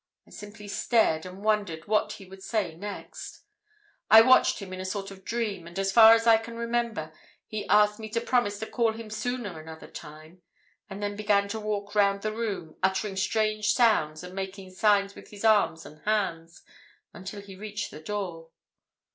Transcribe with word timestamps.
I 0.25 0.31
simply 0.31 0.67
stared 0.67 1.27
and 1.27 1.43
wondered 1.43 1.87
what 1.87 2.13
he 2.13 2.25
would 2.25 2.41
say 2.41 2.73
next. 2.75 3.43
I 4.09 4.21
watched 4.21 4.57
him 4.57 4.73
in 4.73 4.79
a 4.79 4.83
sort 4.83 5.11
of 5.11 5.23
dream, 5.23 5.67
and 5.67 5.77
as 5.77 5.91
far 5.91 6.15
as 6.15 6.25
I 6.25 6.37
can 6.39 6.55
remember, 6.55 7.13
he 7.45 7.67
asked 7.67 7.99
me 7.99 8.09
to 8.09 8.19
promise 8.19 8.57
to 8.61 8.65
call 8.65 8.93
him 8.93 9.11
sooner 9.11 9.59
another 9.61 9.85
time, 9.85 10.41
and 10.89 11.03
then 11.03 11.15
began 11.15 11.47
to 11.49 11.59
walk 11.59 11.93
round 11.93 12.23
the 12.23 12.33
room, 12.33 12.77
uttering 12.81 13.15
strange 13.15 13.75
sounds, 13.75 14.23
and 14.23 14.33
making 14.33 14.71
signs 14.71 15.13
with 15.13 15.29
his 15.29 15.45
arms 15.45 15.85
and 15.85 15.99
hands 16.03 16.63
until 17.13 17.39
he 17.39 17.55
reached 17.55 17.91
the 17.91 17.99
door. 18.01 18.49